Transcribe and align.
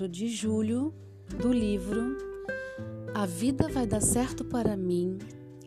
4 0.00 0.08
de 0.08 0.28
julho 0.28 0.94
do 1.42 1.52
livro 1.52 2.16
A 3.14 3.26
Vida 3.26 3.68
Vai 3.68 3.86
Dar 3.86 4.00
Certo 4.00 4.42
para 4.42 4.74
Mim, 4.74 5.18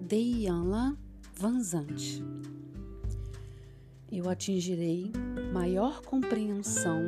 de 0.00 0.16
Ianla 0.16 0.96
Vanzante. 1.34 2.24
Eu 4.10 4.30
atingirei 4.30 5.12
maior 5.52 6.00
compreensão 6.00 7.02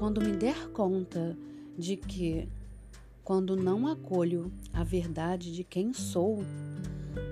quando 0.00 0.20
me 0.20 0.32
der 0.32 0.70
conta 0.70 1.38
de 1.78 1.96
que, 1.96 2.48
quando 3.22 3.54
não 3.54 3.86
acolho 3.86 4.50
a 4.72 4.82
verdade 4.82 5.54
de 5.54 5.62
quem 5.62 5.92
sou, 5.92 6.42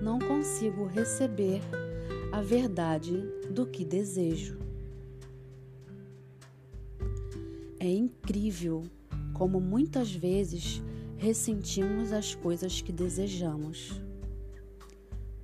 não 0.01 0.21
consigo 0.21 0.87
receber 0.87 1.61
a 2.31 2.41
verdade 2.41 3.21
do 3.51 3.67
que 3.67 3.85
desejo. 3.85 4.62
É 7.83 7.91
incrível 7.91 8.85
como 9.35 9.61
muitas 9.61 10.15
vezes 10.15 10.81
ressentimos 11.17 12.13
as 12.13 12.33
coisas 12.33 12.81
que 12.81 12.93
desejamos. 12.93 14.01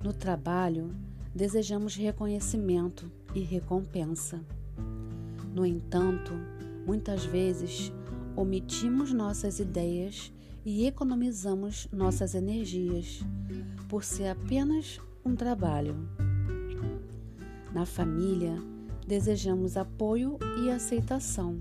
No 0.01 0.13
trabalho, 0.13 0.95
desejamos 1.35 1.97
reconhecimento 1.97 3.11
e 3.35 3.41
recompensa. 3.41 4.39
No 5.53 5.65
entanto, 5.65 6.31
muitas 6.85 7.25
vezes 7.25 7.91
omitimos 8.37 9.11
nossas 9.11 9.59
ideias 9.59 10.31
e 10.65 10.85
economizamos 10.85 11.89
nossas 11.91 12.35
energias 12.35 13.19
por 13.89 14.01
ser 14.01 14.29
apenas 14.29 14.97
um 15.25 15.35
trabalho. 15.35 16.07
Na 17.73 17.85
família, 17.85 18.55
desejamos 19.05 19.75
apoio 19.75 20.39
e 20.63 20.69
aceitação. 20.69 21.59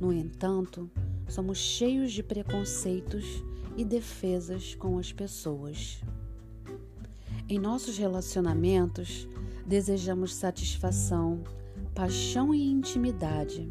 No 0.00 0.12
entanto, 0.12 0.90
somos 1.28 1.58
cheios 1.58 2.12
de 2.12 2.22
preconceitos 2.22 3.42
e 3.76 3.84
defesas 3.84 4.74
com 4.74 4.98
as 4.98 5.12
pessoas. 5.12 6.00
Em 7.48 7.58
nossos 7.58 7.96
relacionamentos, 7.96 9.28
desejamos 9.64 10.34
satisfação, 10.34 11.42
paixão 11.94 12.54
e 12.54 12.70
intimidade, 12.70 13.70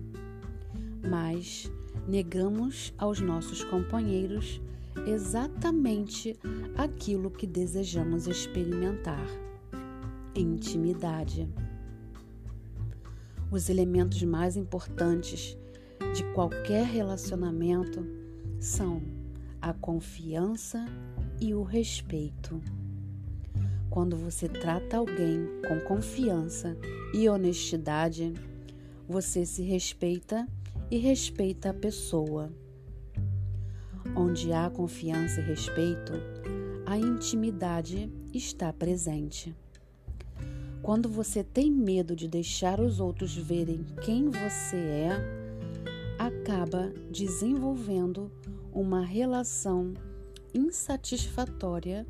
mas 1.07 1.71
negamos 2.07 2.93
aos 2.97 3.19
nossos 3.19 3.63
companheiros 3.63 4.61
exatamente 5.05 6.39
aquilo 6.75 7.29
que 7.29 7.45
desejamos 7.45 8.27
experimentar: 8.27 9.27
intimidade. 10.33 11.47
Os 13.51 13.69
elementos 13.69 14.23
mais 14.23 14.57
importantes 14.57 15.57
de 16.15 16.23
qualquer 16.31 16.85
relacionamento 16.85 18.07
são 18.57 19.01
a 19.61 19.73
confiança 19.73 20.85
e 21.41 21.53
o 21.53 21.61
respeito. 21.61 22.61
Quando 23.89 24.15
você 24.15 24.47
trata 24.47 24.95
alguém 24.95 25.45
com 25.67 25.77
confiança 25.81 26.77
e 27.13 27.27
honestidade, 27.27 28.33
você 29.05 29.45
se 29.45 29.61
respeita 29.61 30.47
e 30.89 30.97
respeita 30.97 31.71
a 31.71 31.73
pessoa. 31.73 32.49
Onde 34.15 34.53
há 34.53 34.69
confiança 34.69 35.41
e 35.41 35.43
respeito, 35.43 36.13
a 36.85 36.97
intimidade 36.97 38.09
está 38.33 38.71
presente. 38.71 39.53
Quando 40.81 41.09
você 41.09 41.43
tem 41.43 41.69
medo 41.69 42.15
de 42.15 42.29
deixar 42.29 42.79
os 42.79 43.01
outros 43.01 43.35
verem 43.35 43.83
quem 44.01 44.29
você 44.29 44.77
é, 44.77 45.44
acaba 46.25 46.91
desenvolvendo 47.11 48.31
uma 48.73 49.01
relação 49.01 49.93
insatisfatória 50.53 52.05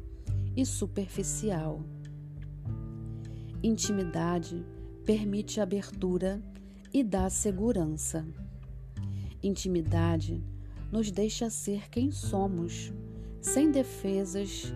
e 0.55 0.65
superficial. 0.65 1.83
Intimidade 3.61 4.65
permite 5.03 5.59
abertura 5.59 6.41
e 6.93 7.03
dá 7.03 7.29
segurança. 7.29 8.25
Intimidade 9.43 10.41
nos 10.91 11.11
deixa 11.11 11.49
ser 11.49 11.89
quem 11.89 12.09
somos, 12.09 12.93
sem 13.41 13.69
defesas, 13.69 14.71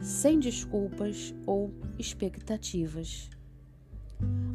sem 0.00 0.40
desculpas 0.40 1.32
ou 1.46 1.72
expectativas. 1.96 3.30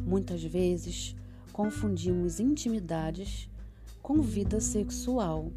Muitas 0.06 0.42
vezes 0.44 1.16
confundimos 1.52 2.38
intimidades 2.38 3.48
com 4.06 4.22
vida 4.22 4.60
sexual. 4.60 5.50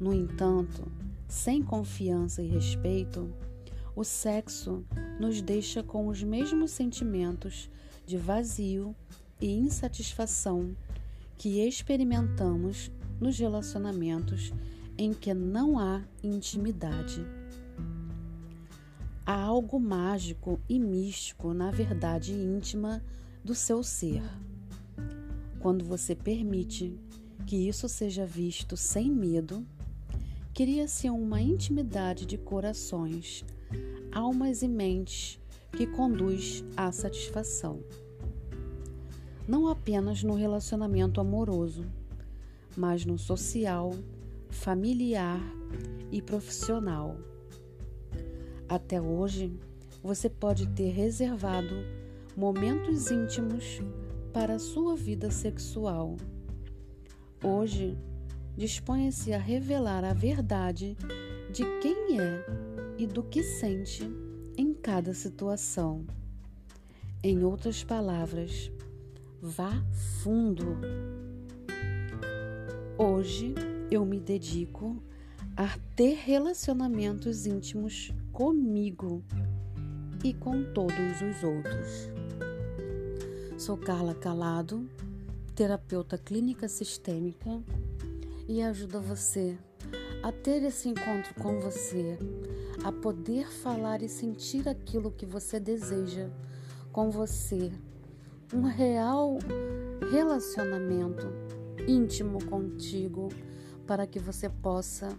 No 0.00 0.12
entanto, 0.12 0.90
sem 1.28 1.62
confiança 1.62 2.42
e 2.42 2.48
respeito, 2.48 3.32
o 3.94 4.02
sexo 4.02 4.84
nos 5.20 5.40
deixa 5.40 5.80
com 5.80 6.08
os 6.08 6.24
mesmos 6.24 6.72
sentimentos 6.72 7.70
de 8.04 8.16
vazio 8.16 8.96
e 9.40 9.48
insatisfação 9.48 10.74
que 11.38 11.64
experimentamos 11.64 12.90
nos 13.20 13.38
relacionamentos 13.38 14.52
em 14.98 15.14
que 15.14 15.32
não 15.32 15.78
há 15.78 16.02
intimidade. 16.24 17.24
Há 19.24 19.40
algo 19.40 19.78
mágico 19.78 20.58
e 20.68 20.80
místico 20.80 21.54
na 21.54 21.70
verdade 21.70 22.32
íntima 22.32 23.00
do 23.44 23.54
seu 23.54 23.84
ser. 23.84 24.24
Quando 25.60 25.84
você 25.84 26.16
permite 26.16 26.98
que 27.50 27.56
isso 27.56 27.88
seja 27.88 28.24
visto 28.24 28.76
sem 28.76 29.10
medo, 29.10 29.66
cria-se 30.54 31.10
uma 31.10 31.42
intimidade 31.42 32.24
de 32.24 32.38
corações, 32.38 33.44
almas 34.12 34.62
e 34.62 34.68
mentes 34.68 35.40
que 35.72 35.84
conduz 35.84 36.62
à 36.76 36.92
satisfação 36.92 37.80
não 39.48 39.66
apenas 39.66 40.22
no 40.22 40.34
relacionamento 40.34 41.20
amoroso, 41.20 41.84
mas 42.76 43.04
no 43.04 43.18
social, 43.18 43.90
familiar 44.48 45.40
e 46.12 46.22
profissional. 46.22 47.16
Até 48.68 49.02
hoje, 49.02 49.52
você 50.04 50.30
pode 50.30 50.68
ter 50.68 50.90
reservado 50.90 51.74
momentos 52.36 53.10
íntimos 53.10 53.80
para 54.32 54.54
a 54.54 54.60
sua 54.60 54.94
vida 54.94 55.32
sexual. 55.32 56.16
Hoje, 57.42 57.96
disponha-se 58.56 59.32
a 59.32 59.38
revelar 59.38 60.04
a 60.04 60.12
verdade 60.12 60.96
de 61.52 61.64
quem 61.80 62.20
é 62.20 62.44
e 62.98 63.06
do 63.06 63.22
que 63.22 63.42
sente 63.42 64.04
em 64.56 64.74
cada 64.74 65.14
situação. 65.14 66.04
Em 67.22 67.44
outras 67.44 67.84
palavras, 67.84 68.70
Vá 69.42 69.82
fundo. 70.22 70.76
Hoje 72.98 73.54
eu 73.90 74.04
me 74.04 74.20
dedico 74.20 75.02
a 75.56 75.78
ter 75.96 76.14
relacionamentos 76.14 77.46
íntimos 77.46 78.12
comigo 78.32 79.24
e 80.22 80.34
com 80.34 80.62
todos 80.74 81.22
os 81.22 81.42
outros. 81.42 82.10
Sou 83.56 83.78
Carla 83.78 84.14
Calado, 84.14 84.86
terapeuta 85.60 86.16
clínica 86.16 86.66
sistêmica 86.68 87.62
e 88.48 88.62
ajudo 88.62 88.98
você 88.98 89.58
a 90.22 90.32
ter 90.32 90.62
esse 90.62 90.88
encontro 90.88 91.34
com 91.34 91.60
você, 91.60 92.18
a 92.82 92.90
poder 92.90 93.46
falar 93.46 94.00
e 94.00 94.08
sentir 94.08 94.66
aquilo 94.66 95.10
que 95.10 95.26
você 95.26 95.60
deseja 95.60 96.30
com 96.90 97.10
você. 97.10 97.70
Um 98.54 98.62
real 98.62 99.36
relacionamento 100.10 101.26
íntimo 101.86 102.42
contigo 102.46 103.28
para 103.86 104.06
que 104.06 104.18
você 104.18 104.48
possa 104.48 105.10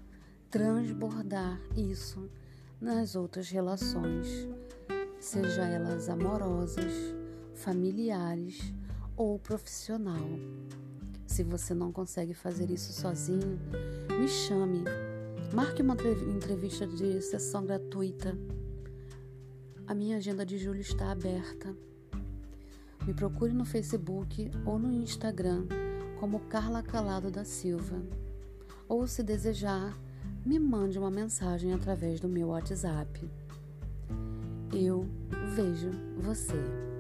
transbordar 0.50 1.62
isso 1.78 2.28
nas 2.82 3.16
outras 3.16 3.48
relações, 3.52 4.50
seja 5.20 5.66
elas 5.66 6.10
amorosas, 6.10 7.14
familiares 7.54 8.74
ou 9.16 9.38
profissional. 9.40 10.26
Se 11.26 11.44
você 11.44 11.74
não 11.74 11.92
consegue 11.92 12.34
fazer 12.34 12.70
isso 12.70 12.92
sozinho, 12.92 13.60
me 14.20 14.28
chame. 14.28 14.84
Marque 15.54 15.82
uma 15.82 15.96
entrevista 16.36 16.86
de 16.86 17.22
sessão 17.22 17.66
gratuita. 17.66 18.38
A 19.88 19.94
minha 19.94 20.18
agenda 20.18 20.46
de 20.46 20.58
julho 20.58 20.82
está 20.82 21.12
aberta. 21.12 21.76
Me 23.06 23.14
procure 23.14 23.54
no 23.54 23.66
Facebook 23.66 24.52
ou 24.66 24.78
no 24.78 24.92
Instagram 24.92 25.66
como 26.20 26.40
Carla 26.42 26.84
Calado 26.84 27.32
da 27.32 27.44
Silva. 27.44 28.02
Ou, 28.88 29.08
se 29.08 29.24
desejar, 29.24 29.98
me 30.46 30.60
mande 30.60 31.00
uma 31.00 31.10
mensagem 31.10 31.74
através 31.74 32.20
do 32.20 32.28
meu 32.28 32.50
WhatsApp. 32.50 33.30
Eu 34.72 35.08
vejo 35.56 35.92
você. 36.20 36.91